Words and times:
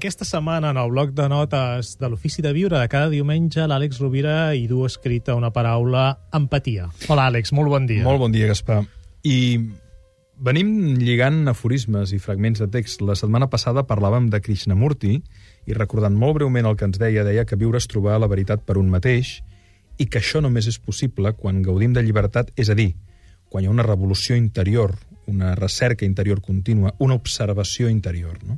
Aquesta 0.00 0.24
setmana, 0.24 0.70
en 0.72 0.78
el 0.80 0.88
bloc 0.94 1.10
de 1.12 1.26
notes 1.28 1.90
de 2.00 2.08
l'Ofici 2.08 2.40
de 2.40 2.54
Viure 2.56 2.78
de 2.80 2.88
cada 2.88 3.10
diumenge, 3.12 3.66
l'Àlex 3.68 3.98
Rovira 4.00 4.54
hi 4.56 4.62
du 4.64 4.86
escrita 4.86 5.34
una 5.36 5.50
paraula 5.52 6.04
empatia. 6.32 6.86
Hola, 7.12 7.26
Àlex, 7.28 7.52
molt 7.52 7.68
bon 7.68 7.84
dia. 7.84 8.00
Molt 8.06 8.22
bon 8.22 8.32
dia, 8.32 8.46
Gaspar. 8.48 8.78
I 9.28 9.60
venim 10.40 10.70
lligant 11.02 11.42
aforismes 11.52 12.14
i 12.16 12.20
fragments 12.24 12.62
de 12.64 12.70
text. 12.72 13.04
La 13.04 13.18
setmana 13.20 13.50
passada 13.52 13.84
parlàvem 13.90 14.30
de 14.32 14.40
Krishnamurti 14.40 15.18
i 15.68 15.76
recordant 15.76 16.16
molt 16.16 16.38
breument 16.38 16.70
el 16.72 16.80
que 16.80 16.88
ens 16.88 16.96
deia, 16.96 17.26
deia 17.28 17.44
que 17.44 17.60
viure 17.60 17.76
és 17.76 17.90
trobar 17.92 18.16
la 18.24 18.32
veritat 18.32 18.64
per 18.64 18.78
un 18.80 18.88
mateix 18.88 19.34
i 20.00 20.08
que 20.08 20.24
això 20.24 20.40
només 20.40 20.64
és 20.72 20.80
possible 20.80 21.34
quan 21.36 21.60
gaudim 21.60 21.92
de 21.92 22.00
llibertat, 22.00 22.56
és 22.56 22.72
a 22.72 22.78
dir, 22.80 22.94
quan 23.52 23.60
hi 23.60 23.68
ha 23.68 23.76
una 23.76 23.84
revolució 23.84 24.32
interior, 24.40 24.96
una 25.28 25.52
recerca 25.60 26.08
interior 26.08 26.40
contínua, 26.40 26.96
una 27.04 27.20
observació 27.20 27.92
interior, 27.92 28.40
no? 28.48 28.56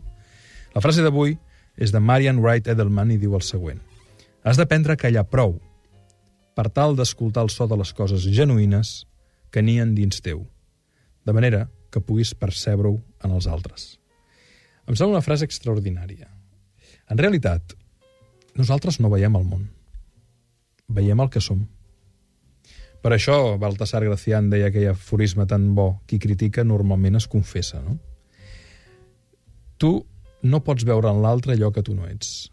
La 0.73 0.81
frase 0.81 1.05
d'avui 1.05 1.37
és 1.77 1.93
de 1.93 2.01
Marian 2.01 2.41
Wright 2.41 2.69
Edelman 2.73 3.13
i 3.13 3.19
diu 3.21 3.35
el 3.37 3.45
següent. 3.45 3.81
Has 4.43 4.57
d'aprendre 4.57 4.97
a 4.97 5.01
callar 5.01 5.25
prou 5.29 5.59
per 6.57 6.69
tal 6.73 6.97
d'escoltar 6.97 7.45
el 7.45 7.53
so 7.53 7.67
de 7.69 7.77
les 7.81 7.93
coses 7.97 8.25
genuïnes 8.25 9.03
que 9.53 9.63
nien 9.63 9.95
dins 9.95 10.21
teu, 10.25 10.47
de 11.25 11.33
manera 11.33 11.67
que 11.93 12.01
puguis 12.01 12.33
percebre-ho 12.35 12.97
en 13.25 13.37
els 13.37 13.47
altres. 13.47 13.99
Em 14.89 14.97
sembla 14.97 15.19
una 15.19 15.25
frase 15.25 15.45
extraordinària. 15.47 16.27
En 17.13 17.21
realitat, 17.21 17.77
nosaltres 18.57 18.99
no 19.01 19.13
veiem 19.13 19.37
el 19.37 19.45
món. 19.45 19.69
Veiem 20.89 21.21
el 21.21 21.31
que 21.33 21.41
som. 21.45 21.67
Per 23.03 23.13
això 23.13 23.59
Baltasar 23.61 24.03
Gracián 24.07 24.49
deia 24.51 24.71
aquell 24.71 24.93
aforisme 24.93 25.47
tan 25.51 25.73
bo, 25.77 26.01
qui 26.07 26.19
critica 26.23 26.65
normalment 26.65 27.19
es 27.19 27.29
confessa, 27.29 27.83
no? 27.83 27.99
Tu 29.77 29.93
no 30.43 30.61
pots 30.67 30.85
veure 30.85 31.11
en 31.11 31.23
l'altre 31.23 31.55
allò 31.55 31.71
que 31.73 31.83
tu 31.87 31.95
no 31.95 32.07
ets. 32.09 32.51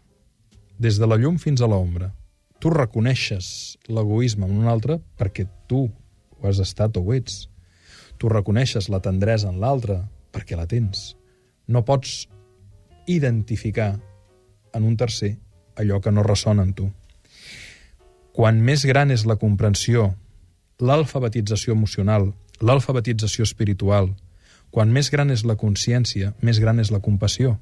Des 0.78 0.98
de 0.98 1.06
la 1.06 1.18
llum 1.20 1.38
fins 1.38 1.60
a 1.60 1.68
l'ombra. 1.68 2.12
Tu 2.60 2.70
reconeixes 2.70 3.76
l'egoisme 3.88 4.46
en 4.46 4.58
un 4.62 4.68
altre 4.68 5.00
perquè 5.18 5.46
tu 5.68 5.88
ho 5.88 6.48
has 6.48 6.60
estat 6.62 6.96
o 6.96 7.02
ho 7.04 7.14
ets. 7.16 7.48
Tu 8.18 8.28
reconeixes 8.28 8.88
la 8.92 9.00
tendresa 9.00 9.50
en 9.50 9.60
l'altre 9.60 10.00
perquè 10.32 10.56
la 10.56 10.68
tens. 10.70 11.16
No 11.66 11.84
pots 11.84 12.28
identificar 13.06 13.98
en 14.72 14.84
un 14.84 14.96
tercer 14.96 15.36
allò 15.76 16.00
que 16.00 16.12
no 16.12 16.22
ressona 16.22 16.62
en 16.62 16.74
tu. 16.74 16.90
Quan 18.32 18.60
més 18.62 18.84
gran 18.86 19.10
és 19.10 19.26
la 19.26 19.36
comprensió, 19.36 20.12
l'alfabetització 20.78 21.74
emocional, 21.74 22.30
l'alfabetització 22.60 23.44
espiritual, 23.48 24.12
quan 24.70 24.92
més 24.92 25.10
gran 25.10 25.32
és 25.34 25.42
la 25.44 25.56
consciència, 25.58 26.34
més 26.40 26.60
gran 26.62 26.78
és 26.78 26.92
la 26.94 27.00
compassió. 27.02 27.56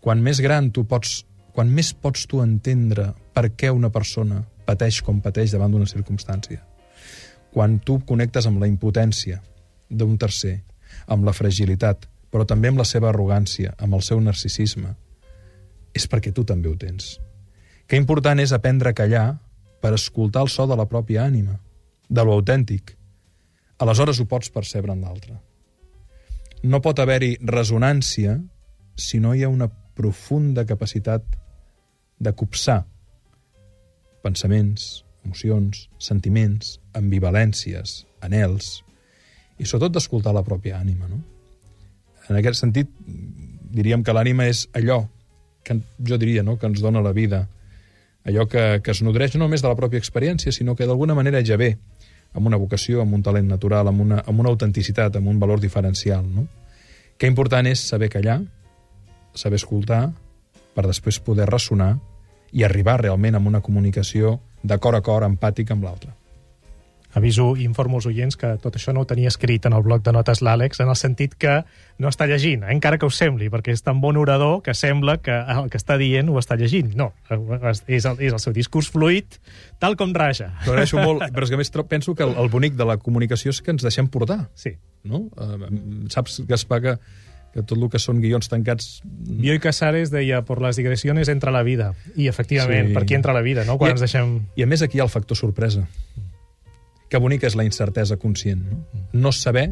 Quan 0.00 0.22
més 0.22 0.40
gran 0.40 0.70
tu 0.70 0.84
pots, 0.88 1.24
quan 1.54 1.70
més 1.74 1.92
pots 1.92 2.26
tu 2.30 2.42
entendre 2.42 3.10
per 3.34 3.48
què 3.58 3.70
una 3.74 3.90
persona 3.90 4.44
pateix 4.68 5.00
com 5.02 5.22
pateix 5.24 5.54
davant 5.54 5.72
d'una 5.72 5.88
circumstància. 5.88 6.60
Quan 7.52 7.78
tu 7.80 7.98
connectes 8.06 8.46
amb 8.46 8.60
la 8.60 8.68
impotència 8.68 9.40
d'un 9.88 10.18
tercer, 10.20 10.58
amb 11.08 11.24
la 11.24 11.32
fragilitat, 11.32 12.06
però 12.30 12.44
també 12.44 12.68
amb 12.68 12.80
la 12.80 12.86
seva 12.88 13.08
arrogància, 13.10 13.72
amb 13.78 13.96
el 13.96 14.04
seu 14.04 14.20
narcisisme, 14.20 14.92
és 15.96 16.06
perquè 16.06 16.32
tu 16.34 16.44
també 16.44 16.68
ho 16.68 16.76
tens. 16.76 17.16
Que 17.88 17.96
important 17.96 18.40
és 18.40 18.52
aprendre 18.52 18.92
a 18.92 18.96
callar 18.96 19.26
per 19.80 19.94
escoltar 19.96 20.44
el 20.44 20.52
so 20.52 20.66
de 20.68 20.76
la 20.76 20.86
pròpia 20.90 21.24
ànima, 21.24 21.56
de 22.08 22.24
lo 22.24 22.36
autèntic. 22.36 22.94
Aleshores 23.78 24.20
ho 24.20 24.26
pots 24.28 24.52
percebre 24.52 24.92
en 24.92 25.04
l'altre. 25.06 25.38
No 26.62 26.82
pot 26.84 26.98
haver-hi 26.98 27.38
resonància 27.40 28.36
si 28.98 29.20
no 29.22 29.34
hi 29.34 29.44
ha 29.46 29.48
una 29.52 29.70
profunda 29.98 30.64
capacitat 30.66 31.24
de 32.18 32.32
copsar 32.38 32.84
pensaments, 34.22 35.04
emocions, 35.26 35.88
sentiments, 36.02 36.78
ambivalències, 36.98 38.04
anels, 38.24 38.78
i 39.58 39.66
sobretot 39.66 39.98
d'escoltar 39.98 40.34
la 40.34 40.44
pròpia 40.46 40.78
ànima. 40.78 41.08
No? 41.10 41.20
En 42.28 42.38
aquest 42.38 42.60
sentit, 42.62 42.90
diríem 43.74 44.04
que 44.04 44.14
l'ànima 44.14 44.48
és 44.48 44.66
allò 44.76 45.02
que 45.64 45.78
jo 46.06 46.18
diria 46.20 46.44
no? 46.46 46.56
que 46.58 46.68
ens 46.70 46.82
dona 46.82 47.02
la 47.04 47.12
vida, 47.12 47.46
allò 48.28 48.46
que, 48.48 48.80
que 48.84 48.94
es 48.94 49.02
nodreix 49.02 49.34
no 49.34 49.46
només 49.46 49.64
de 49.64 49.70
la 49.70 49.78
pròpia 49.78 50.00
experiència, 50.00 50.52
sinó 50.54 50.76
que 50.76 50.86
d'alguna 50.86 51.16
manera 51.18 51.42
ja 51.44 51.58
ve 51.60 51.74
amb 52.36 52.46
una 52.46 52.60
vocació, 52.60 53.02
amb 53.02 53.16
un 53.16 53.24
talent 53.24 53.48
natural, 53.48 53.88
amb 53.88 54.04
una, 54.04 54.22
amb 54.26 54.40
una 54.40 54.52
autenticitat, 54.52 55.16
amb 55.16 55.30
un 55.30 55.38
valor 55.40 55.60
diferencial. 55.60 56.26
No? 56.28 56.46
Que 57.18 57.30
important 57.30 57.66
és 57.66 57.82
saber 57.82 58.10
callar, 58.12 58.40
saber 59.38 59.62
escoltar, 59.62 60.08
per 60.74 60.86
després 60.86 61.22
poder 61.22 61.48
ressonar 61.50 61.96
i 62.52 62.64
arribar 62.64 63.00
realment 63.02 63.36
a 63.38 63.42
una 63.44 63.62
comunicació 63.64 64.38
de 64.62 64.78
cor 64.82 64.96
a 64.98 65.04
cor 65.04 65.26
empàtic 65.26 65.70
amb 65.74 65.86
l'altre. 65.86 66.14
Aviso 67.16 67.54
i 67.56 67.64
informo 67.64 67.96
els 67.98 68.06
oients 68.06 68.36
que 68.36 68.50
tot 68.60 68.74
això 68.76 68.92
no 68.92 69.00
ho 69.02 69.06
tenia 69.08 69.30
escrit 69.32 69.64
en 69.64 69.72
el 69.72 69.82
bloc 69.82 70.02
de 70.04 70.12
notes 70.12 70.42
l'Àlex, 70.44 70.82
en 70.84 70.90
el 70.92 70.96
sentit 71.00 71.34
que 71.40 71.54
no 71.98 72.10
està 72.12 72.26
llegint, 72.28 72.66
eh? 72.66 72.74
encara 72.74 72.98
que 73.00 73.08
ho 73.08 73.12
sembli, 73.14 73.48
perquè 73.50 73.72
és 73.72 73.82
tan 73.82 74.02
bon 74.02 74.18
orador 74.20 74.60
que 74.62 74.74
sembla 74.76 75.16
que 75.24 75.32
el 75.54 75.70
que 75.72 75.80
està 75.80 75.96
dient 76.00 76.28
ho 76.28 76.36
està 76.40 76.58
llegint. 76.60 76.92
No, 76.98 77.08
és 77.30 78.04
el, 78.04 78.20
és 78.20 78.34
el 78.36 78.42
seu 78.44 78.52
discurs 78.52 78.90
fluid, 78.92 79.38
tal 79.80 79.96
com 79.96 80.12
raja. 80.14 80.50
T'ho 80.66 80.74
agraeixo 80.74 81.00
molt, 81.00 81.24
però 81.32 81.48
és 81.48 81.54
que 81.54 81.62
més 81.62 81.72
penso 81.88 82.14
que 82.14 82.28
el, 82.28 82.36
el 82.36 82.52
bonic 82.52 82.76
de 82.76 82.86
la 82.86 82.98
comunicació 83.00 83.56
és 83.56 83.62
que 83.64 83.72
ens 83.72 83.86
deixem 83.86 84.12
portar. 84.12 84.42
Sí. 84.54 84.76
No? 85.08 85.24
Uh, 85.32 86.04
saps, 86.12 86.42
Gaspar, 86.44 86.82
que 86.84 86.98
que 87.54 87.62
tot 87.62 87.78
el 87.78 87.88
que 87.90 88.00
són 88.02 88.20
guions 88.22 88.50
tancats... 88.50 89.00
Bioy 89.04 89.58
Casares 89.62 90.12
deia, 90.12 90.42
por 90.44 90.62
las 90.62 90.76
digressiones 90.76 91.28
entra 91.28 91.52
la 91.54 91.62
vida. 91.62 91.92
I, 92.14 92.28
efectivament, 92.28 92.90
sí. 92.90 92.96
per 92.96 93.04
aquí 93.04 93.16
entra 93.18 93.34
la 93.36 93.42
vida, 93.42 93.64
no? 93.68 93.78
Quan 93.80 93.92
I, 93.92 93.96
ens 93.96 94.04
deixem... 94.04 94.34
I 94.58 94.66
a 94.66 94.70
més 94.70 94.84
aquí 94.84 94.98
hi 94.98 95.02
ha 95.02 95.06
el 95.08 95.12
factor 95.12 95.38
sorpresa. 95.38 95.86
Que 97.08 97.20
bonica 97.22 97.48
és 97.48 97.56
la 97.56 97.64
incertesa 97.64 98.18
conscient, 98.20 98.64
no? 98.68 98.82
No 99.12 99.32
saber 99.32 99.70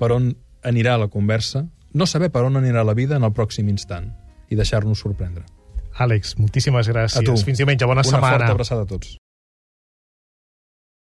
per 0.00 0.10
on 0.12 0.32
anirà 0.66 0.96
la 0.98 1.08
conversa, 1.12 1.66
no 1.94 2.08
saber 2.10 2.32
per 2.34 2.42
on 2.46 2.58
anirà 2.58 2.82
la 2.84 2.96
vida 2.98 3.16
en 3.16 3.24
el 3.24 3.32
pròxim 3.36 3.70
instant 3.72 4.10
i 4.50 4.58
deixar-nos 4.58 5.00
sorprendre. 5.00 5.46
Àlex, 5.96 6.34
moltíssimes 6.40 6.90
gràcies. 6.92 7.22
A 7.22 7.24
tu. 7.24 7.36
Fins 7.46 7.62
diumenge, 7.62 7.86
bona 7.88 8.02
Una 8.02 8.10
setmana. 8.10 8.26
Una 8.26 8.42
forta 8.42 8.58
abraçada 8.58 8.84
a 8.84 8.90
tots. 8.90 9.16